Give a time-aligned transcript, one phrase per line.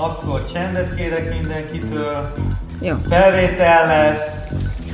[0.00, 2.32] Akkor csendet kérek mindenkitől.
[2.80, 2.94] Jó.
[3.08, 4.46] Felvétel lesz.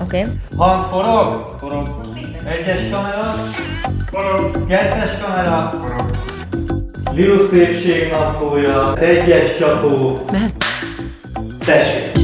[0.02, 0.20] Oké.
[0.20, 0.32] Okay.
[0.56, 1.54] Hang forog?
[1.58, 2.00] Forog.
[2.44, 3.34] Egyes kamera?
[4.10, 4.66] Forog.
[4.66, 5.78] Kettes kamera?
[5.80, 6.10] Forog.
[7.12, 8.96] Liu szépség naplója.
[8.96, 10.24] Egyes csapó.
[10.32, 10.64] Mehet.
[11.64, 12.23] Tessék.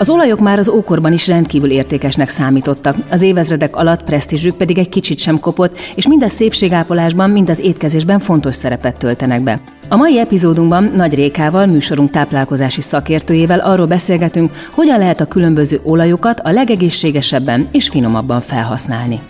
[0.00, 4.88] Az olajok már az ókorban is rendkívül értékesnek számítottak, az évezredek alatt presztízsük pedig egy
[4.88, 9.60] kicsit sem kopott, és mind a szépségápolásban, mind az étkezésben fontos szerepet töltenek be.
[9.88, 16.40] A mai epizódunkban Nagy Rékával, műsorunk táplálkozási szakértőjével arról beszélgetünk, hogyan lehet a különböző olajokat
[16.40, 19.20] a legegészségesebben és finomabban felhasználni.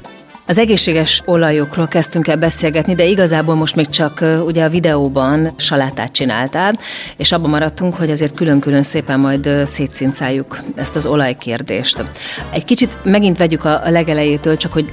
[0.50, 6.12] Az egészséges olajokról kezdtünk el beszélgetni, de igazából most még csak ugye a videóban salátát
[6.12, 6.78] csináltál,
[7.16, 12.04] és abban maradtunk, hogy azért külön-külön szépen majd szétszincáljuk ezt az olajkérdést.
[12.52, 14.92] Egy kicsit megint vegyük a legelejétől, csak hogy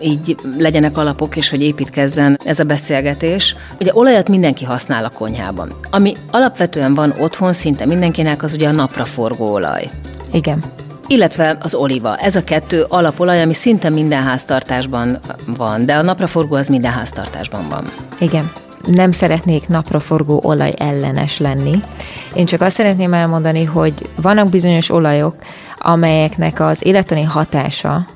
[0.00, 3.56] így legyenek alapok, és hogy építkezzen ez a beszélgetés.
[3.80, 5.72] Ugye olajat mindenki használ a konyhában.
[5.90, 9.90] Ami alapvetően van otthon, szinte mindenkinek, az ugye a napraforgó olaj.
[10.32, 10.64] Igen
[11.08, 12.16] illetve az oliva.
[12.16, 17.68] Ez a kettő alapolaj, ami szinte minden háztartásban van, de a napraforgó az minden háztartásban
[17.68, 17.90] van.
[18.18, 18.50] Igen
[18.86, 21.82] nem szeretnék napraforgó olaj ellenes lenni.
[22.34, 25.34] Én csak azt szeretném elmondani, hogy vannak bizonyos olajok,
[25.78, 28.06] amelyeknek az élettani hatása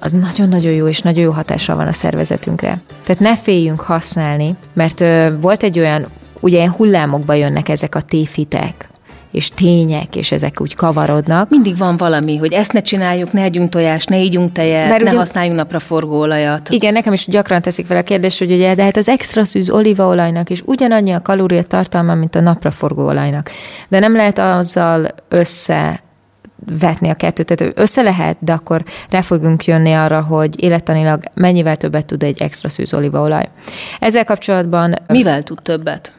[0.00, 2.80] az nagyon-nagyon jó és nagyon jó hatással van a szervezetünkre.
[3.04, 6.06] Tehát ne féljünk használni, mert ö, volt egy olyan,
[6.40, 8.88] ugye hullámokba jönnek ezek a téfitek,
[9.36, 11.50] és tények, és ezek úgy kavarodnak.
[11.50, 15.08] Mindig van valami, hogy ezt ne csináljuk, ne együnk tojást, ne ígyunk tejet, Mert ne
[15.08, 16.68] ugye, használjunk napraforgóolajat.
[16.68, 19.70] Igen, nekem is gyakran teszik fel a kérdést, hogy ugye, de hát az extra szűz
[19.70, 23.50] olívaolajnak is ugyanannyi a kalóriatartalma, mint a napraforgóolajnak.
[23.88, 26.00] De nem lehet azzal össze
[26.78, 31.76] vetni a kettőt, tehát össze lehet, de akkor rá fogunk jönni arra, hogy élettanilag mennyivel
[31.76, 33.48] többet tud egy extra szűz olívaolaj.
[34.00, 34.94] Ezzel kapcsolatban...
[35.06, 36.12] Mivel tud többet?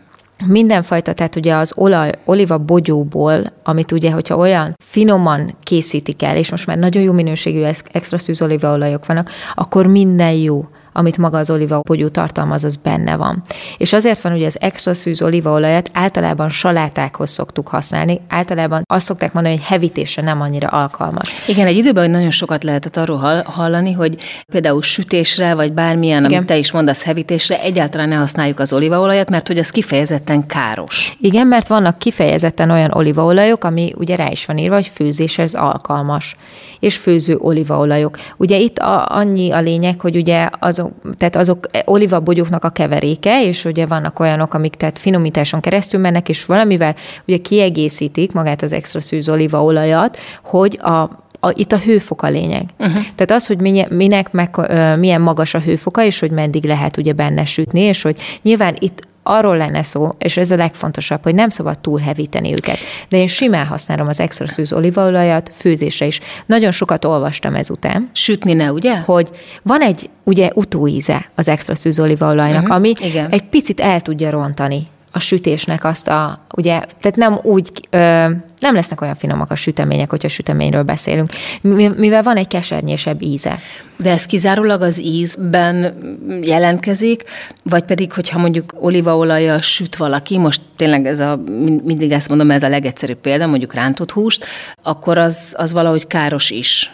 [0.45, 6.51] Mindenfajta, tehát ugye az olaj, oliva bogyóból, amit ugye, hogyha olyan finoman készítik el, és
[6.51, 10.65] most már nagyon jó minőségű extra szűz olívaolajok vannak, akkor minden jó
[10.97, 13.43] amit maga az olívabogyó tartalmaz, az benne van.
[13.77, 19.33] És azért van, hogy az extra szűz olívaolajat általában salátákhoz szoktuk használni, általában azt szokták
[19.33, 21.33] mondani, hogy hevítésre nem annyira alkalmas.
[21.47, 24.15] Igen, egy időben nagyon sokat lehetett arról hallani, hogy
[24.51, 26.37] például sütésre, vagy bármilyen, Igen.
[26.37, 31.17] amit te is mondasz, hevítésre, egyáltalán ne használjuk az olívaolajat, mert hogy az kifejezetten káros.
[31.21, 36.35] Igen, mert vannak kifejezetten olyan olívaolajok, ami ugye rá is van írva, hogy főzéshez alkalmas,
[36.79, 38.17] és főző olívaolajok.
[38.37, 40.49] Ugye itt a, annyi a lényeg, hogy ugye
[40.87, 46.29] azok tehát azok olivabogyóknak a keveréke, és ugye vannak olyanok, amik tehát finomításon keresztül mennek,
[46.29, 46.95] és valamivel
[47.27, 52.63] ugye kiegészítik magát az extra szűz olívaolajat, hogy a a, itt a hőfok a lényeg.
[52.79, 52.95] Uh-huh.
[52.95, 54.55] Tehát az, hogy minek, minek meg,
[54.99, 59.07] milyen magas a hőfoka, és hogy meddig lehet ugye benne sütni, és hogy nyilván itt
[59.27, 62.77] arról lenne szó, és ez a legfontosabb, hogy nem szabad túl hevíteni őket.
[63.09, 66.19] De én simán használom az extra szűz olívaolajat főzésre is.
[66.45, 68.09] Nagyon sokat olvastam ezután.
[68.13, 68.99] Sütni ne, ugye?
[68.99, 69.29] Hogy
[69.63, 72.75] van egy ugye utóíze az extra szűz olívaolajnak, uh-huh.
[72.75, 73.29] ami Igen.
[73.29, 78.25] egy picit el tudja rontani a sütésnek azt a, ugye, tehát nem úgy, ö,
[78.59, 81.29] nem lesznek olyan finomak a sütemények, hogyha süteményről beszélünk,
[81.95, 83.59] mivel van egy kesernyésebb íze.
[83.97, 85.97] De ez kizárólag az ízben
[86.41, 87.23] jelentkezik,
[87.63, 91.39] vagy pedig, hogyha mondjuk olívaolajjal süt valaki, most tényleg ez a,
[91.83, 94.45] mindig ezt mondom, ez a legegyszerűbb példa, mondjuk rántott húst,
[94.83, 96.91] akkor az, az valahogy káros is.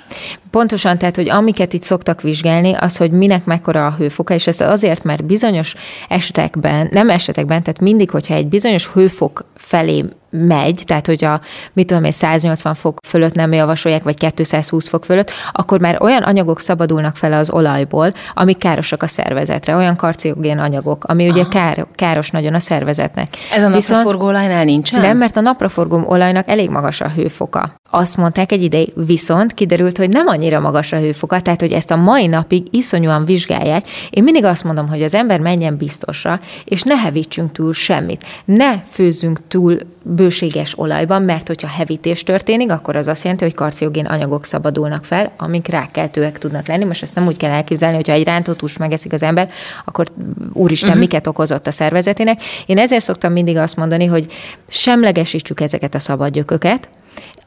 [0.51, 4.59] Pontosan, tehát, hogy amiket itt szoktak vizsgálni, az, hogy minek mekkora a hőfoka, és ez
[4.59, 5.75] azért, mert bizonyos
[6.09, 11.39] esetekben, nem esetekben, tehát mindig, hogyha egy bizonyos hőfok felé megy, tehát hogyha
[11.73, 16.23] mit tudom én, 180 fok fölött nem javasolják, vagy 220 fok fölött, akkor már olyan
[16.23, 21.39] anyagok szabadulnak fel az olajból, amik károsak a szervezetre, olyan karciogén anyagok, ami Aha.
[21.39, 23.27] ugye kár, káros nagyon a szervezetnek.
[23.53, 25.01] Ez a napraforgó olajnál nincsen?
[25.01, 27.81] Nem, mert a napraforgó olajnak elég magas a hőfoka.
[27.89, 31.91] Azt mondták egy ideig, viszont kiderült, hogy nem annyira magas a hőfoka, tehát hogy ezt
[31.91, 33.85] a mai napig iszonyúan vizsgálják.
[34.09, 38.25] Én mindig azt mondom, hogy az ember menjen biztosra, és ne hevítsünk túl semmit.
[38.45, 39.77] Ne főzzünk túl
[40.23, 45.31] bőséges olajban, mert hogyha hevítés történik, akkor az azt jelenti, hogy karciogén anyagok szabadulnak fel,
[45.37, 46.83] amik rákkeltőek tudnak lenni.
[46.83, 49.47] Most ezt nem úgy kell elképzelni, hogyha egy rántott hús megeszik az ember,
[49.85, 50.07] akkor
[50.53, 51.03] úristen, uh-huh.
[51.03, 52.41] miket okozott a szervezetének.
[52.65, 54.25] Én ezért szoktam mindig azt mondani, hogy
[54.67, 56.89] semlegesítsük ezeket a szabad gyököket,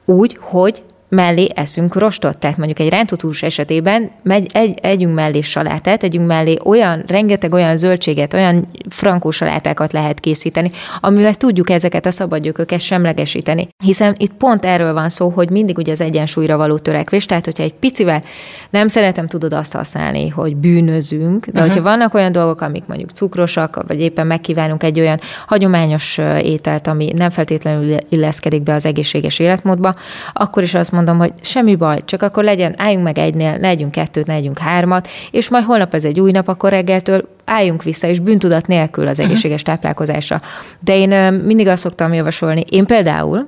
[0.05, 2.39] úgy, hogy mellé eszünk rostot.
[2.39, 7.77] Tehát mondjuk egy rántott esetében megy, egy, együnk mellé salátát, együnk mellé olyan, rengeteg olyan
[7.77, 10.71] zöldséget, olyan frankó salátákat lehet készíteni,
[11.01, 13.69] amivel tudjuk ezeket a szabadgyököket semlegesíteni.
[13.85, 17.63] Hiszen itt pont erről van szó, hogy mindig ugye az egyensúlyra való törekvés, tehát hogyha
[17.63, 18.23] egy picivel
[18.71, 21.67] nem szeretem tudod azt használni, hogy bűnözünk, de uh-huh.
[21.67, 27.13] hogyha vannak olyan dolgok, amik mondjuk cukrosak, vagy éppen megkívánunk egy olyan hagyományos ételt, ami
[27.17, 29.93] nem feltétlenül illeszkedik be az egészséges életmódba,
[30.33, 33.91] akkor is azt mondom, hogy semmi baj, csak akkor legyen, álljunk meg egynél, ne legyünk
[33.91, 38.07] kettőt, ne legyünk hármat, és majd holnap ez egy új nap, akkor reggeltől álljunk vissza,
[38.07, 40.41] és bűntudat nélkül az egészséges táplálkozásra.
[40.81, 43.47] De én mindig azt szoktam javasolni, én például,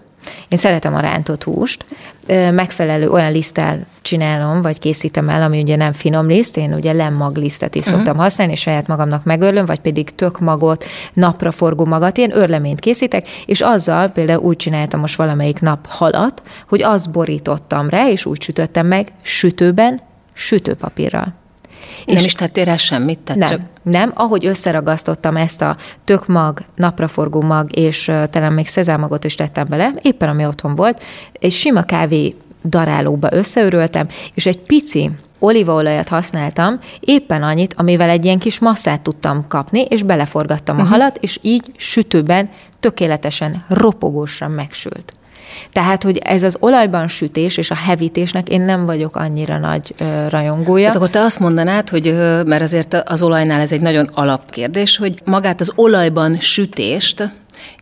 [0.49, 1.85] én szeretem a rántott húst,
[2.51, 7.37] megfelelő olyan liszttel csinálom, vagy készítem el, ami ugye nem finom liszt, én ugye lemmag
[7.37, 7.97] lisztet is uh-huh.
[7.97, 12.81] szoktam használni, és saját magamnak megörlöm, vagy pedig tök magot, napra forgó magat, én örleményt
[12.81, 18.27] készítek, és azzal például úgy csináltam most valamelyik nap halat, hogy azt borítottam rá, és
[18.27, 20.01] úgy sütöttem meg sütőben,
[20.33, 21.35] sütőpapírral.
[22.05, 23.19] És nem is tettél rá semmit?
[23.19, 23.61] Tehát nem, csak...
[23.83, 24.13] nem.
[24.15, 29.93] Ahogy összeragasztottam ezt a tök mag, napraforgó mag, és talán még szezámagot is tettem bele,
[30.03, 31.03] éppen ami otthon volt,
[31.33, 32.35] egy sima kávé
[32.65, 39.45] darálóba összeöröltem, és egy pici olívaolajat használtam, éppen annyit, amivel egy ilyen kis masszát tudtam
[39.49, 40.91] kapni, és beleforgattam uh-huh.
[40.91, 41.01] a mhm.
[41.01, 45.13] halat, és így sütőben tökéletesen ropogósan megsült.
[45.73, 49.95] Tehát, hogy ez az olajban sütés és a hevítésnek én nem vagyok annyira nagy
[50.29, 50.83] rajongója.
[50.83, 52.15] Tehát akkor te azt mondanád, hogy
[52.47, 57.29] mert azért az olajnál ez egy nagyon alapkérdés, hogy magát az olajban sütést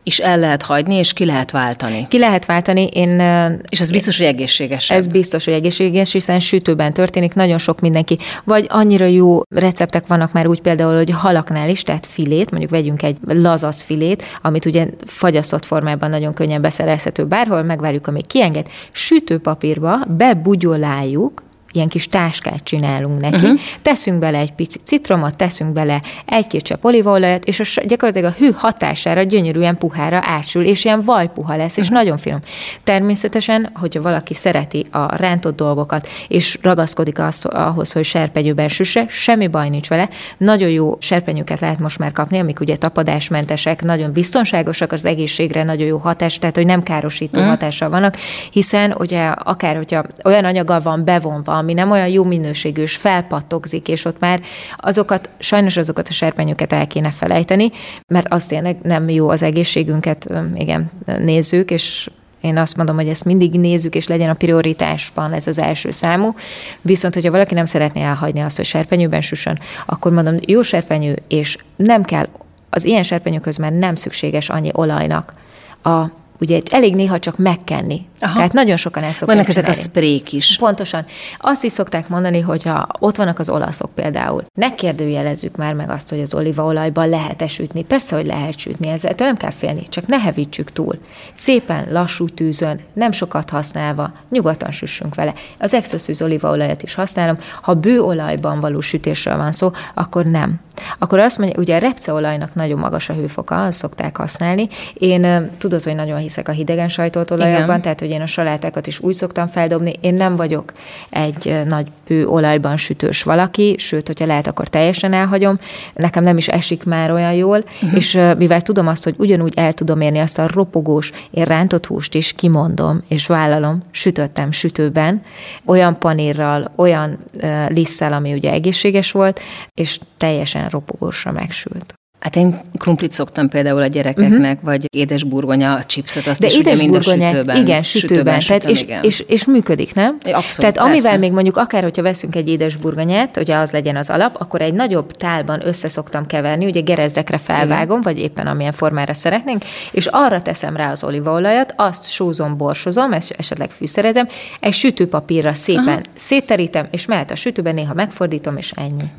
[0.03, 2.07] is el lehet hagyni, és ki lehet váltani.
[2.09, 3.21] Ki lehet váltani, én...
[3.69, 4.91] És ez biztos, hogy egészséges.
[4.91, 10.33] Ez biztos, hogy egészséges, hiszen sütőben történik, nagyon sok mindenki, vagy annyira jó receptek vannak
[10.33, 14.85] már úgy például, hogy halaknál is, tehát filét, mondjuk vegyünk egy lazasz filét, amit ugye
[15.07, 21.43] fagyasztott formában nagyon könnyen beszerezhető bárhol, megvárjuk, amíg kienged, sütőpapírba bebugyoláljuk,
[21.77, 23.61] ilyen kis táskát csinálunk neki, uh-huh.
[23.83, 28.55] teszünk bele egy pici citromot, teszünk bele egy-két csepp olívaolajat, és a, gyakorlatilag a hő
[28.57, 31.99] hatására gyönyörűen puhára átsül, és ilyen vajpuha lesz, és uh-huh.
[31.99, 32.39] nagyon finom.
[32.85, 39.47] Természetesen, hogyha valaki szereti a rántott dolgokat, és ragaszkodik az, ahhoz, hogy serpenyőben süsse, semmi
[39.47, 40.09] baj nincs vele.
[40.39, 45.87] Nagyon jó serpenyőket lehet most már kapni, amik ugye tapadásmentesek, nagyon biztonságosak az egészségre, nagyon
[45.87, 47.55] jó hatás, tehát hogy nem károsító uh-huh.
[47.55, 48.17] hatással vannak,
[48.51, 53.89] hiszen ugye akár, hogyha olyan anyaggal van bevonva, ami nem olyan jó minőségű, és felpattogzik,
[53.89, 54.41] és ott már
[54.77, 57.71] azokat, sajnos azokat a serpenyőket el kéne felejteni,
[58.07, 62.11] mert az tényleg nem jó az egészségünket, igen, nézzük, és
[62.41, 66.35] én azt mondom, hogy ezt mindig nézzük, és legyen a prioritásban ez az első számú.
[66.81, 71.59] Viszont, hogyha valaki nem szeretné elhagyni azt, hogy serpenyőben süssön, akkor mondom, jó serpenyő, és
[71.77, 72.29] nem kell,
[72.71, 75.35] az ilyen serpenyőköz már nem szükséges annyi olajnak
[75.83, 76.09] a
[76.41, 78.07] ugye elég néha csak megkenni.
[78.21, 78.35] Aha.
[78.35, 80.57] Tehát nagyon sokan el szokták Vannak ezek a sprék is.
[80.57, 81.05] Pontosan.
[81.39, 85.91] Azt is szokták mondani, hogy ha ott vannak az olaszok például, ne kérdőjelezzük már meg
[85.91, 87.85] azt, hogy az olívaolajban lehet-e sütni.
[87.85, 90.99] Persze, hogy lehet sütni, ezzel nem kell félni, csak ne hevítsük túl.
[91.35, 95.35] Szépen, lassú tűzön, nem sokat használva, nyugodtan süssünk vele.
[95.59, 97.37] Az extra szűz olívaolajat is használom.
[97.63, 100.61] Ha bő olajban való sütésről van szó, akkor nem.
[100.99, 104.69] Akkor azt mondja, ugye a repceolajnak nagyon magas a hőfoka, azt szokták használni.
[104.95, 109.01] Én tudod, hogy nagyon hiszek a hidegen sajtolt olajokban, tehát hogy én a salátákat is
[109.01, 109.93] úgy szoktam feldobni.
[110.01, 110.73] Én nem vagyok
[111.11, 115.55] egy nagy bő olajban sütős valaki, sőt, hogyha lehet, akkor teljesen elhagyom.
[115.95, 117.97] Nekem nem is esik már olyan jól, uh-huh.
[117.97, 122.15] és mivel tudom azt, hogy ugyanúgy el tudom érni azt a ropogós, én rántott húst
[122.15, 125.23] is kimondom, és vállalom, sütöttem sütőben,
[125.65, 129.41] olyan panírral, olyan uh, liszttel, ami ugye egészséges volt,
[129.75, 131.95] és teljesen ropogósra megsült.
[132.21, 134.63] Hát én krumplit szoktam például a gyerekeknek, uh-huh.
[134.63, 137.57] vagy édes burgonya, chipset, azt De is ugye mind a sütőben.
[137.57, 137.83] Igen, sütőben.
[137.83, 139.03] sütőben tehát és, igen.
[139.03, 140.19] És, és, működik, nem?
[140.25, 141.19] Abszolút, Tehát amivel persze.
[141.19, 144.75] még mondjuk akár, hogyha veszünk egy édes burgonyát, hogy az legyen az alap, akkor egy
[144.75, 148.13] nagyobb tálban össze szoktam keverni, ugye gerezdekre felvágom, igen.
[148.13, 153.71] vagy éppen amilyen formára szeretnénk, és arra teszem rá az olívaolajat, azt sózom, borsozom, esetleg
[153.71, 154.29] fűszerezem,
[154.61, 156.01] egy sütőpapírra szépen Aha.
[156.17, 159.11] szétterítem, és mehet a sütőben, néha megfordítom, és ennyi.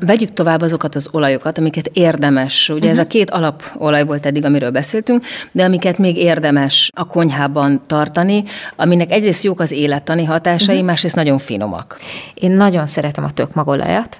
[0.00, 2.90] Vegyük tovább azokat az olajokat, amiket érdemes érdemes, ugye uh-huh.
[2.90, 3.10] ez a mhm.
[3.10, 8.44] két alapolaj volt eddig, amiről beszéltünk, de amiket még érdemes a konyhában tartani,
[8.76, 10.88] aminek egyrészt jók az élettani hatásai, uh-huh.
[10.88, 11.98] másrészt nagyon finomak.
[12.34, 14.18] Én nagyon szeretem a tökmagolajat,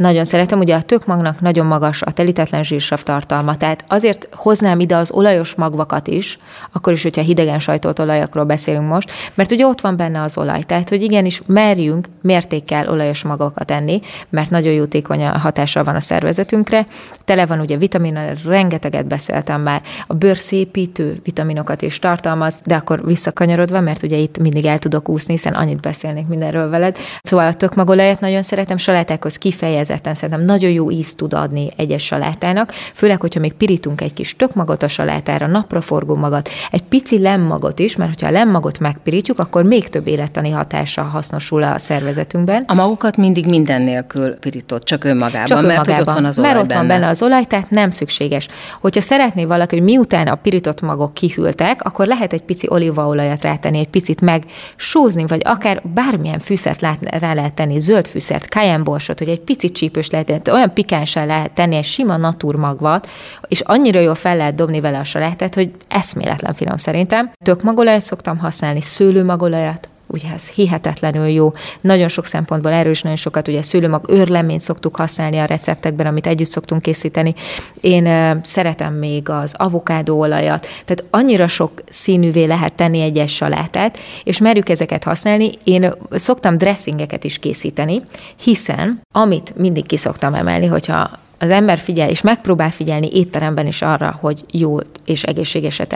[0.00, 0.58] nagyon szeretem.
[0.58, 5.54] Ugye a tökmagnak nagyon magas a telítetlen zsírsav tartalma, tehát azért hoznám ide az olajos
[5.54, 6.38] magvakat is,
[6.72, 10.62] akkor is, hogyha hidegen sajtolt olajakról beszélünk most, mert ugye ott van benne az olaj.
[10.62, 16.86] Tehát, hogy igenis merjünk mértékkel olajos magakat enni, mert nagyon jótékony hatással van a szervezetünkre.
[17.24, 23.80] Tele van ugye vitaminnal, rengeteget beszéltem már, a bőrszépítő vitaminokat is tartalmaz, de akkor visszakanyarodva,
[23.80, 26.98] mert ugye itt mindig el tudok úszni, hiszen annyit beszélnék mindenről veled.
[27.22, 32.72] Szóval a tökmagolajat nagyon szeretem, salátákhoz kifejezetten szerintem nagyon jó ízt tud adni egyes salátának,
[32.94, 37.96] főleg, hogyha még pirítunk egy kis tökmagot a salátára, napraforgó magat, egy pici lemmagot is,
[37.96, 42.64] mert hogyha a lemmagot megpirítjuk, akkor még több élettani hatása hasznosul a szervezetünkben.
[42.66, 46.52] A magukat mindig minden nélkül pirított, csak önmagában, csak mert önmagában, ott van az olaj
[46.52, 48.48] Mert ott van benne az olaj, tehát nem szükséges.
[48.80, 53.78] Hogyha szeretné valaki, hogy miután a pirított magok kihűltek, akkor lehet egy pici olívaolajat rátenni,
[53.78, 56.80] egy picit megsózni, vagy akár bármilyen fűszert
[57.10, 58.48] rá lehet tenni, zöld fűszert,
[58.82, 63.08] borsot, hogy egy picit csípős lehet, olyan pikánsá lehet tenni egy sima naturmagvat,
[63.48, 67.30] és annyira jól fel lehet dobni vele a salátát, hogy eszméletlen finom szerintem.
[67.44, 71.50] Tök magolajat szoktam használni, szőlőmagolajat, ugye ez hihetetlenül jó.
[71.80, 76.50] Nagyon sok szempontból erős, nagyon sokat ugye szőlőmag őrleményt szoktuk használni a receptekben, amit együtt
[76.50, 77.34] szoktunk készíteni.
[77.80, 79.54] Én szeretem még az
[80.08, 85.50] olajat, tehát annyira sok színűvé lehet tenni egyes salátát, és merjük ezeket használni.
[85.64, 87.96] Én szoktam dressingeket is készíteni,
[88.42, 91.10] hiszen amit mindig ki szoktam emelni, hogyha
[91.42, 95.92] az ember figyel, és megpróbál figyelni étteremben is arra, hogy jó és egészségeset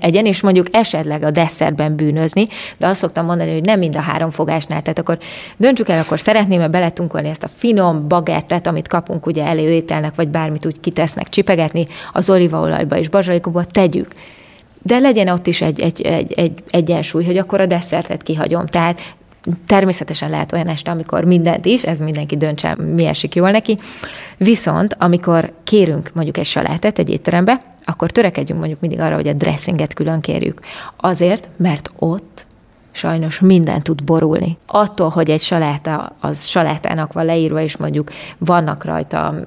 [0.00, 2.46] egyen, és mondjuk esetleg a desszertben bűnözni,
[2.76, 4.82] de azt szoktam mondani, hogy nem mind a három fogásnál.
[4.82, 5.18] Tehát akkor
[5.56, 10.66] döntsük el, akkor szeretném-e beletunkolni ezt a finom bagettet, amit kapunk ugye előételnek, vagy bármit
[10.66, 14.08] úgy kitesznek, csipegetni, az olívaolajba és bazsalikóba tegyük
[14.86, 18.66] de legyen ott is egy, egy, egy, egy egyensúly, hogy akkor a desszertet kihagyom.
[18.66, 19.00] Tehát
[19.66, 23.76] Természetesen lehet olyan este, amikor mindent is, ez mindenki döntse, mi esik jól neki.
[24.36, 29.32] Viszont, amikor kérünk mondjuk egy salátát egy étterembe, akkor törekedjünk mondjuk mindig arra, hogy a
[29.32, 30.60] dressinget külön kérjük.
[30.96, 32.46] Azért, mert ott
[32.92, 34.58] sajnos minden tud borulni.
[34.66, 39.38] Attól, hogy egy saláta az salátának van leírva, és mondjuk vannak rajta mm,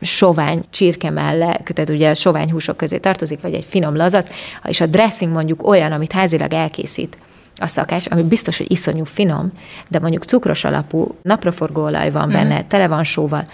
[0.00, 4.28] sovány csirke mellett, tehát ugye a sovány húsok közé tartozik, vagy egy finom lazac,
[4.64, 7.16] és a dressing mondjuk olyan, amit házilag elkészít,
[7.60, 9.52] a szakács, ami biztos, hogy iszonyú finom,
[9.88, 12.68] de mondjuk cukros alapú napraforgóolaj van benne, mm.
[12.68, 13.44] tele van sóval,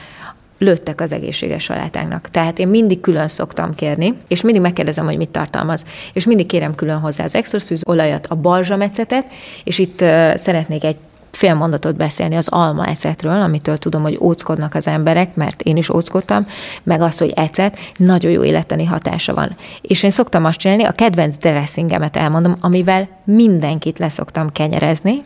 [0.58, 2.30] lőttek az egészséges salátánknak.
[2.30, 5.84] Tehát én mindig külön szoktam kérni, és mindig megkérdezem, hogy mit tartalmaz.
[6.12, 9.26] És mindig kérem külön hozzá az extra olajat, a balzsamecetet,
[9.64, 10.96] és itt uh, szeretnék egy
[11.37, 15.88] fél mondatot beszélni az alma ecetről, amitől tudom, hogy óckodnak az emberek, mert én is
[15.88, 16.47] óckodtam,
[16.83, 19.57] meg az, hogy ecet nagyon jó életeni hatása van.
[19.81, 25.21] És én szoktam azt csinálni, a kedvenc dressingemet elmondom, amivel mindenkit leszoktam kenyerezni.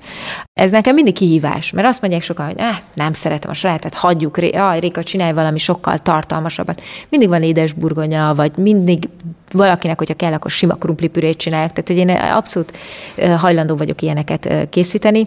[0.53, 4.37] Ez nekem mindig kihívás, mert azt mondják sokan, hogy eh, nem szeretem a sajátot, hagyjuk,
[4.37, 6.83] ah, Réka, csinálj valami sokkal tartalmasabbat.
[7.09, 9.09] Mindig van édes burgonya, vagy mindig
[9.53, 11.73] valakinek, hogyha kell, akkor sima krumplipürét csinálják.
[11.73, 12.77] Tehát, hogy én abszolút
[13.37, 15.25] hajlandó vagyok ilyeneket készíteni.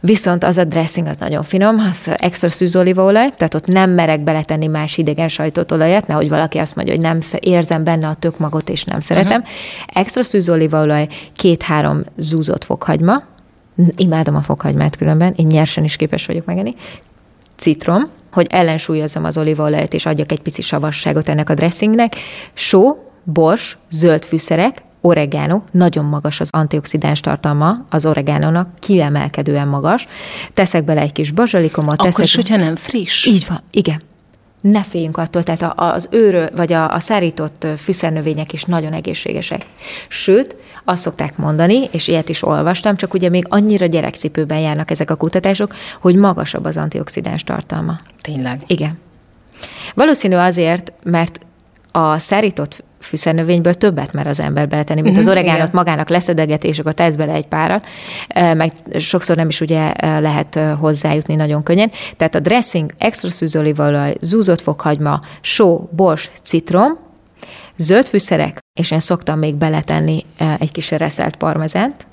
[0.00, 4.66] Viszont az a dressing az nagyon finom, az extra szűzolívaolaj, tehát ott nem merek beletenni
[4.66, 8.68] más idegen sajtot olajat, nehogy valaki azt mondja, hogy nem érzem benne a tök magot,
[8.68, 9.40] és nem szeretem.
[9.40, 9.56] Uh-huh.
[9.86, 13.22] Extra szűzolívaolaj, két-három zúzott fokhagyma,
[13.96, 16.74] imádom a fokhagymát különben, én nyersen is képes vagyok megenni,
[17.56, 22.16] citrom, hogy ellensúlyozzam az olívaolajat, és adjak egy pici savasságot ennek a dressingnek,
[22.52, 22.86] só,
[23.24, 30.06] bors, zöld fűszerek, oregano, nagyon magas az antioxidáns tartalma az oregánónak, kiemelkedően magas.
[30.54, 31.94] Teszek bele egy kis bazsalikomot.
[31.94, 32.24] Akkor teszek...
[32.24, 33.26] is, hogyha nem friss?
[33.26, 34.02] Így van, igen.
[34.60, 39.66] Ne féljünk attól, tehát az őrő, vagy a, a szárított fűszernövények is nagyon egészségesek.
[40.08, 45.10] Sőt, azt szokták mondani, és ilyet is olvastam, csak ugye még annyira gyerekcipőben járnak ezek
[45.10, 48.00] a kutatások, hogy magasabb az antioxidáns tartalma.
[48.20, 48.60] Tényleg?
[48.66, 48.98] Igen.
[49.94, 51.40] Valószínű azért, mert
[51.92, 56.78] a szárított fűszernövényből többet mer az ember beletenni, mint az mhm, oregánot magának leszedegeti, és
[56.78, 57.86] akkor tesz bele egy párat,
[58.34, 61.90] meg sokszor nem is ugye lehet hozzájutni nagyon könnyen.
[62.16, 66.98] Tehát a dressing, extra szűzolívaolaj, zúzott fokhagyma, só, bors, citrom,
[67.76, 70.24] zöld fűszerek, és én szoktam még beletenni
[70.58, 72.06] egy kis reszelt parmezánt,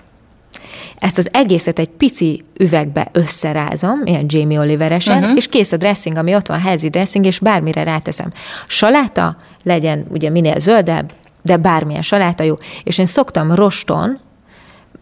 [1.03, 5.35] ezt az egészet egy pici üvegbe összerázom, ilyen Jamie Oliveresen, uh-huh.
[5.35, 8.29] és kész a dressing, ami ott van, healthy dressing, és bármire ráteszem.
[8.67, 12.53] Saláta legyen ugye minél zöldebb, de bármilyen saláta jó.
[12.83, 14.19] És én szoktam roston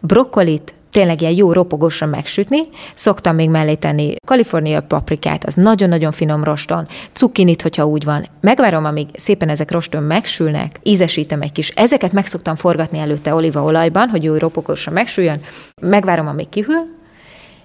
[0.00, 2.60] brokkolit, tényleg ilyen jó ropogósan megsütni.
[2.94, 8.26] Szoktam még mellé tenni kalifornia paprikát, az nagyon-nagyon finom roston, cukinit, hogyha úgy van.
[8.40, 11.68] Megvárom, amíg szépen ezek roston megsülnek, ízesítem egy kis.
[11.68, 15.40] Ezeket meg szoktam forgatni előtte olívaolajban, hogy jó ropogósan megsüljön.
[15.80, 17.00] Megvárom, amíg kihűl,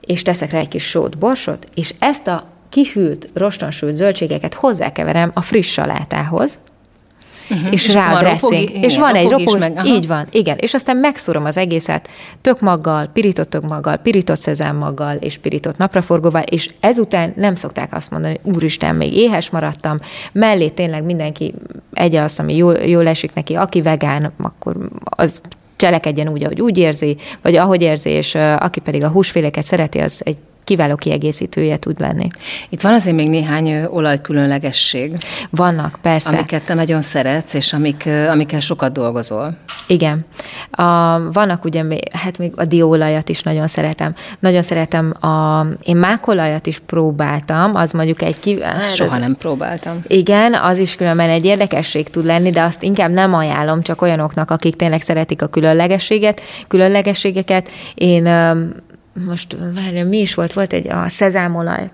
[0.02, 5.42] és teszek rá egy kis sót, borsot, és ezt a kihűlt, rostonsült zöldségeket hozzákeverem a
[5.42, 6.60] friss salátához,
[7.50, 7.74] Uh-huh.
[7.74, 8.68] És, És rá a van dressing.
[8.68, 9.86] ropog- és van egy ropog meg, aha.
[9.86, 10.58] így van, igen.
[10.58, 12.10] És aztán megszúrom az egészet
[12.42, 18.54] tökmaggal, pirított tökmaggal, pirított szezámmaggal és pirított napraforgóval, és ezután nem szokták azt mondani, hogy
[18.56, 19.98] úristen, még éhes maradtam,
[20.32, 21.54] mellé tényleg mindenki
[21.94, 25.42] egye azt, ami jól, jól esik neki, aki vegán, akkor az
[25.76, 30.22] cselekedjen úgy, ahogy úgy érzi, vagy ahogy érzi, és aki pedig a húsféléket szereti, az
[30.26, 30.38] egy
[30.68, 32.28] kiváló kiegészítője tud lenni.
[32.70, 35.18] Itt van azért még néhány olajkülönlegesség,
[35.50, 36.36] Vannak, persze.
[36.36, 39.58] amiket te nagyon szeretsz, és amik, amikkel sokat dolgozol.
[39.88, 40.26] Igen.
[40.72, 40.84] A,
[41.32, 44.10] vannak ugye, hát még a dióolajat is nagyon szeretem.
[44.40, 48.62] Nagyon szeretem a, én mákolajat is próbáltam, az mondjuk egy ki...
[48.62, 50.02] hát Ezt az- soha nem próbáltam.
[50.08, 54.52] Igen, az is különben egy érdekesség tud lenni, de azt inkább nem ajánlom csak olyanoknak,
[54.52, 57.70] akik tényleg szeretik a különlegességet, különlegességeket.
[57.96, 58.28] Én
[59.26, 60.54] most, várja, mi is volt?
[60.54, 61.90] Volt egy a szezámolaj.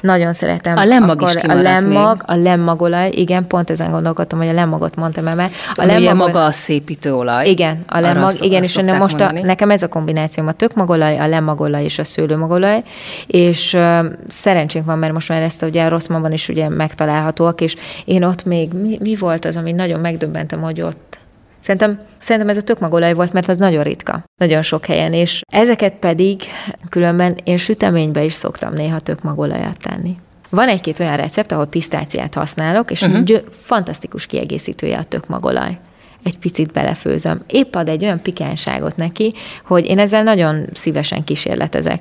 [0.00, 0.76] Nagyon szeretem.
[0.76, 4.52] A lemmag is Akkor a kimaradt lemmag, a lemmagolaj, igen, pont ezen gondolkodtam, hogy a
[4.52, 7.48] lemmagot mondtam el, mert a A Ugye maga a szépítő olaj.
[7.48, 9.40] igen, a lemmag, szok- igen, és szokták most a, mondani.
[9.46, 12.82] nekem ez a kombinációm, a tökmagolaj, a lemmagolaj és a szőlőmagolaj,
[13.26, 17.76] és uh, szerencsénk van, mert most már ezt ugye a Rosszmanban is ugye megtalálhatóak, és
[18.04, 21.18] én ott még, mi, mi volt az, ami nagyon megdöbbentem, hogy ott
[21.60, 25.94] Szerintem, szerintem ez a tökmagolaj volt, mert az nagyon ritka, nagyon sok helyen, és ezeket
[25.94, 26.42] pedig
[26.88, 30.16] különben én süteménybe is szoktam néha tökmagolajat tenni.
[30.50, 33.22] Van egy-két olyan recept, ahol pisztáciát használok, és uh-huh.
[33.22, 35.78] gyö- fantasztikus kiegészítője a tökmagolaj.
[36.24, 37.42] Egy picit belefőzöm.
[37.46, 39.32] Épp ad egy olyan pikánságot neki,
[39.64, 42.00] hogy én ezzel nagyon szívesen kísérletezek.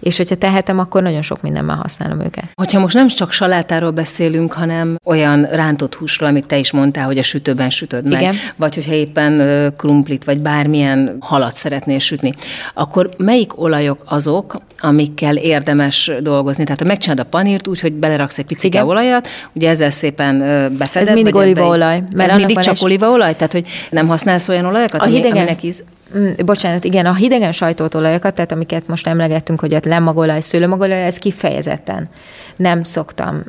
[0.00, 2.44] És hogyha tehetem, akkor nagyon sok mindenben használom őket.
[2.54, 7.18] Hogyha most nem csak salátáról beszélünk, hanem olyan rántott húsról, amit te is mondtál, hogy
[7.18, 8.34] a sütőben sütöd meg, Igen.
[8.56, 12.34] vagy hogyha éppen krumplit, vagy bármilyen halat szeretnél sütni,
[12.74, 16.64] akkor melyik olajok azok, amikkel érdemes dolgozni?
[16.64, 18.86] Tehát ha megcsinálod a panírt úgy, hogy beleraksz egy picit Igen.
[18.86, 20.38] olajat, ugye ezzel szépen
[20.78, 21.08] befeded.
[21.08, 23.34] Ez mindig olívaolaj, mert Ez mindig csak egy- olívaolaj?
[23.36, 25.84] Tehát, hogy nem használsz olyan olajokat, A hidegen- aminek íz...
[26.16, 31.04] Mm, bocsánat, igen, a hidegen sajtolt olajokat, tehát amiket most emlegettünk, hogy a lemmagolaj, szőlőmagolaj,
[31.04, 32.08] ez kifejezetten
[32.56, 33.42] nem szoktam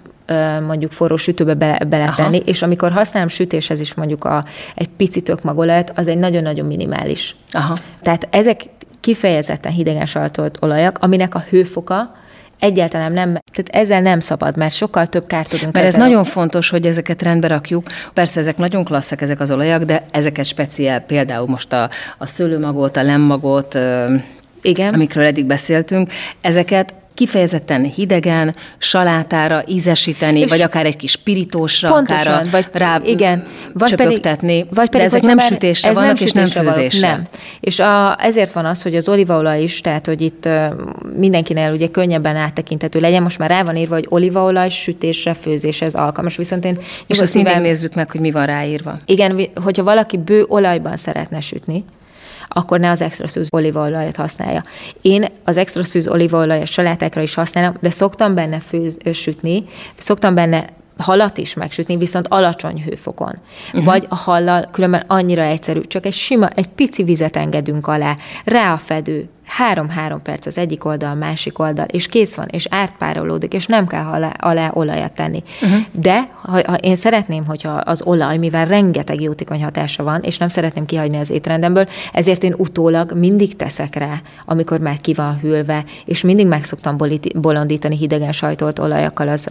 [0.68, 2.46] mondjuk forró sütőbe be, beletenni, Aha.
[2.46, 4.44] és amikor használom sütéshez is mondjuk a,
[4.76, 7.36] egy pici tökmagolajat, az egy nagyon-nagyon minimális.
[7.52, 7.76] Aha.
[8.02, 8.62] Tehát ezek
[9.00, 12.16] kifejezetten hidegen sajtolt olajak, aminek a hőfoka
[12.60, 16.70] egyáltalán nem, tehát ezzel nem szabad, mert sokkal több kárt tudunk Mert ez nagyon fontos,
[16.70, 17.88] hogy ezeket rendbe rakjuk.
[18.14, 22.98] Persze ezek nagyon klasszak, ezek az olajak, de ezeket speciál, például most a, a szőlőmagot,
[22.98, 23.78] a lemmagot,
[24.62, 24.94] Igen.
[24.94, 32.34] amikről eddig beszéltünk, ezeket kifejezetten hidegen, salátára ízesíteni, És vagy akár egy kis pirítósra, Pontosan,
[32.34, 35.96] akár a- vagy, rá igen, vagy pedig, csöpögtetni, vagy pedig, de ezek nem sütésre ez
[35.96, 36.76] vannak, és nem sütésre való.
[36.76, 37.08] főzésre.
[37.08, 37.28] Nem.
[37.60, 40.50] És a, ezért van az, hogy az olívaolaj is, tehát hogy itt
[41.18, 45.94] mindenkinél ugye könnyebben áttekintető legyen, most már rá van írva, hogy olívaolaj sütésre, főzésre ez
[45.94, 46.78] alkalmas, viszont én
[47.08, 49.00] És azt mindig nézzük meg, hogy mi van ráírva.
[49.06, 51.84] igen, hogyha valaki bő olajban szeretne sütni,
[52.48, 54.62] akkor ne az extra szűz olívaolajat használja.
[55.02, 59.64] Én az extra szűz olívaolajat salátákra is használom, de szoktam benne főz, sütni,
[59.98, 60.66] szoktam benne
[60.98, 63.36] halat is megsütni, viszont alacsony hőfokon.
[63.68, 63.84] Uh-huh.
[63.84, 68.74] Vagy a hallal különben annyira egyszerű, csak egy sima, egy pici vizet engedünk alá, rá
[68.74, 73.66] a fedő, három-három perc az egyik oldal, másik oldal, és kész van, és átpárolódik, és
[73.66, 75.44] nem kell alá, alá olajat tenni.
[75.62, 75.80] Uh-huh.
[75.92, 80.48] De ha, ha én szeretném, hogyha az olaj, mivel rengeteg jótékony hatása van, és nem
[80.48, 85.84] szeretném kihagyni az étrendemből, ezért én utólag mindig teszek rá, amikor már ki van hűlve,
[86.06, 86.98] és mindig meg szoktam
[87.36, 89.50] bolondítani hidegen sajtolt olajakkal az,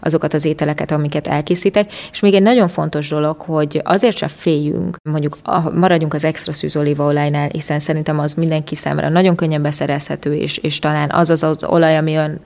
[0.00, 1.92] azokat az ételeket, amiket elkészítek.
[2.12, 5.36] És még egy nagyon fontos dolog, hogy azért sem féljünk, mondjuk
[5.74, 10.78] maradjunk az extra szűz olívaolajnál, hiszen szerintem az mindenki számára nagyon könnyen beszerezhető, és, és
[10.78, 12.40] talán az az az olaj, ami olyan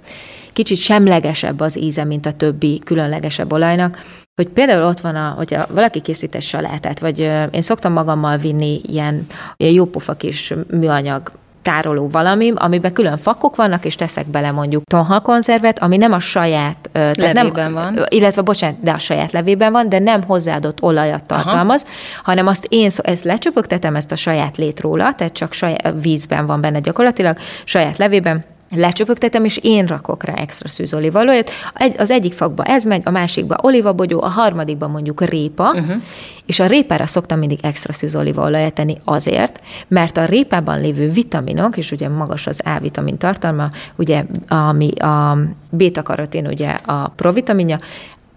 [0.52, 4.02] kicsit semlegesebb az íze, mint a többi különlegesebb olajnak,
[4.34, 7.18] hogy például ott van, a, hogyha valaki készít egy salátát, vagy
[7.50, 11.32] én szoktam magammal vinni ilyen, ilyen jópofa kis műanyag
[11.64, 16.88] tároló valami, amiben külön fakok vannak, és teszek bele mondjuk tonhalkonzervet, ami nem a saját...
[16.92, 18.04] Tehát Levében nem, van.
[18.08, 22.20] Illetve, bocsánat, de a saját levében van, de nem hozzáadott olajat tartalmaz, Aha.
[22.22, 26.60] hanem azt én ezt lecsöpögtetem, ezt a saját lét róla, tehát csak saját, vízben van
[26.60, 31.50] benne gyakorlatilag, saját levében, lecsöpögtetem, és én rakok rá extra szűz olívaolajat.
[31.74, 36.02] Egy, az egyik fakba ez megy, a másikba olivabogyó, a harmadikba mondjuk répa, uh-huh.
[36.46, 41.76] és a répára szoktam mindig extra szűz olívaolajat tenni azért, mert a répában lévő vitaminok,
[41.76, 45.38] és ugye magas az A-vitamin tartalma, ugye ami a
[45.70, 47.76] beta-karotin, ugye a provitaminja,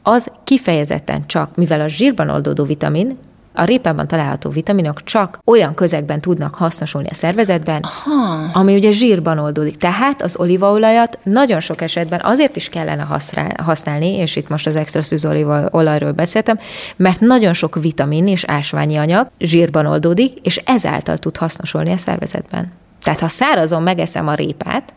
[0.02, 3.18] az kifejezetten csak, mivel a zsírban oldódó vitamin,
[3.58, 8.50] a répában található vitaminok csak olyan közegben tudnak hasznosulni a szervezetben, Aha.
[8.54, 9.78] ami ugye zsírban oldódik.
[9.78, 13.08] Tehát az olívaolajat nagyon sok esetben azért is kellene
[13.58, 16.58] használni, és itt most az extra szűz olívaolajról beszéltem,
[16.96, 22.72] mert nagyon sok vitamin és ásványi anyag zsírban oldódik, és ezáltal tud hasznosulni a szervezetben.
[23.04, 24.94] Tehát ha szárazon megeszem a répát,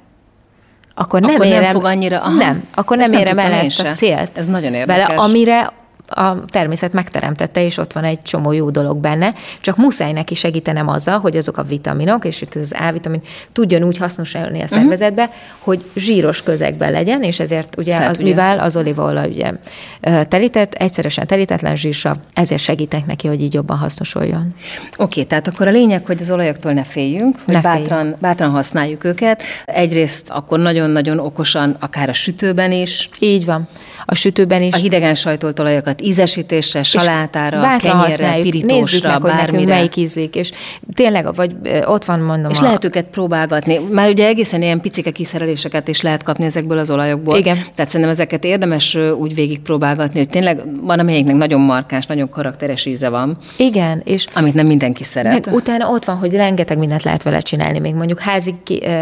[0.94, 3.92] akkor nem akkor érem, nem fog annyira, aha, nem, akkor nem érem el ezt a
[3.92, 4.38] célt.
[4.38, 5.06] Ez nagyon érdekes.
[5.06, 5.72] Vele, amire
[6.10, 10.88] a természet megteremtette, és ott van egy csomó jó dolog benne, csak muszáj neki segítenem
[10.88, 13.20] azzal, hogy azok a vitaminok, és itt az A-vitamin
[13.52, 14.72] tudjon úgy hasznosulni a mhm.
[14.72, 15.36] szervezetbe, uh-huh.
[15.58, 19.52] hogy zsíros közegben legyen, és ezért ugye az, mivel az olívaolaj ugye
[20.28, 24.54] telített, egyszeresen telítetlen zsírsav, ezért segítek neki, hogy így jobban hasznosuljon.
[24.96, 28.18] Oké, okay, tehát akkor a lényeg, hogy az olajoktól ne féljünk, hogy ne bátran, féljünk.
[28.18, 29.42] bátran használjuk őket.
[29.64, 33.08] Egyrészt akkor nagyon-nagyon okosan, akár a sütőben is.
[33.18, 33.68] Így van.
[34.04, 34.74] A sütőben is.
[34.74, 40.50] A hidegen sajtolt olajokat ízesítésre, salátára, kenyérre, pirítósra, Nézzük meg, hogy nekünk melyik ízlik, és
[40.94, 42.50] tényleg, vagy ott van, mondom.
[42.50, 42.62] És a...
[42.62, 43.78] lehet őket próbálgatni.
[43.92, 47.36] Már ugye egészen ilyen picike kiszereléseket is lehet kapni ezekből az olajokból.
[47.36, 47.56] Igen.
[47.74, 52.86] Tehát szerintem ezeket érdemes úgy végig próbálgatni, hogy tényleg van, amelyiknek nagyon markáns, nagyon karakteres
[52.86, 53.36] íze van.
[53.56, 55.44] Igen, és amit nem mindenki szeret.
[55.46, 58.54] Meg utána ott van, hogy rengeteg mindent lehet vele csinálni, még mondjuk házi,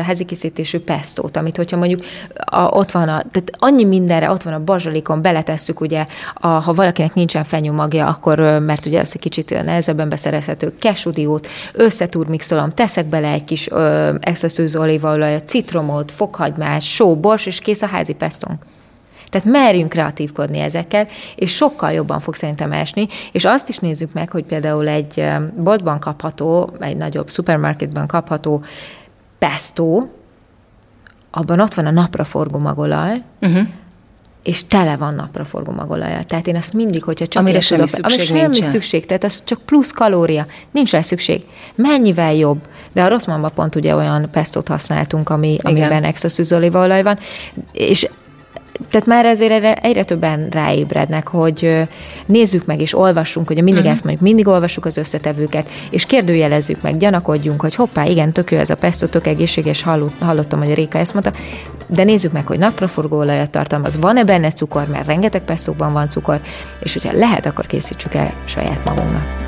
[0.04, 2.02] házi készítésű pestót, amit hogyha mondjuk
[2.34, 6.74] a, ott van a, tehát annyi mindenre, ott van a bazsalikon, beletesszük ugye, a, ha
[6.74, 13.28] valakinek nincsen fenyőmagja, akkor, mert ugye ez egy kicsit nehezebben beszerezhető, kesudiót, összeturmixolom, teszek bele
[13.30, 18.62] egy kis ö, extra szűz olívaolajat, citromot, fokhagymát, só, bors, és kész a házi pestónk.
[19.30, 24.30] Tehát merjünk kreatívkodni ezekkel, és sokkal jobban fog szerintem esni, és azt is nézzük meg,
[24.30, 25.24] hogy például egy
[25.56, 28.62] boltban kapható, egy nagyobb szupermarketben kapható
[29.38, 30.00] pesto,
[31.30, 33.66] abban ott van a napraforgó magolaj, uh-huh
[34.42, 36.22] és tele van napraforgó magolaja.
[36.22, 38.70] Tehát én azt mindig, hogyha csak amire semmi tudok, szükség amire semmi nincsen.
[38.70, 41.42] szükség, tehát az csak plusz kalória, nincs rá szükség.
[41.74, 42.58] Mennyivel jobb?
[42.92, 47.18] De a Rosszmanban pont ugye olyan pestót használtunk, ami, amiben extra szűzolívaolaj van,
[47.72, 48.08] és
[48.90, 51.88] tehát már ezért erre egyre többen ráébrednek, hogy
[52.26, 53.92] nézzük meg és olvassunk, hogy mindig uh-huh.
[53.92, 58.58] ezt mondjuk, mindig olvassuk az összetevőket, és kérdőjelezzük meg, gyanakodjunk, hogy hoppá, igen, tök jó
[58.58, 59.82] ez a pesto, tök egészséges,
[60.20, 61.32] hallottam, hogy a Réka ezt mondta,
[61.86, 66.40] de nézzük meg, hogy napraforgóolajat tartalmaz, van-e benne cukor, mert rengeteg pestókban van cukor,
[66.78, 69.47] és hogyha lehet, akkor készítsük el saját magunknak.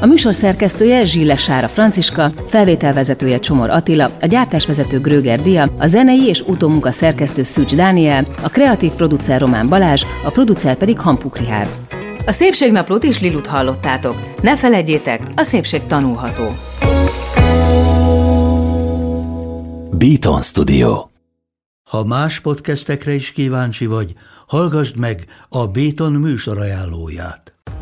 [0.00, 6.26] A műsor szerkesztője Zsille Sára Franciska, felvételvezetője Csomor Attila, a gyártásvezető Gröger Dia, a zenei
[6.26, 11.70] és utómunka szerkesztő Szűcs Dániel, a kreatív producer Román Balázs, a producer pedig Hampuk Rihárd.
[12.26, 14.40] A Szépségnaplót is Lilut hallottátok.
[14.42, 16.46] Ne felejtjétek, a szépség tanulható.
[19.90, 21.06] Beaton Studio
[21.90, 24.12] Ha más podcastekre is kíváncsi vagy,
[24.46, 27.57] hallgassd meg a Béton műsor ajánlóját.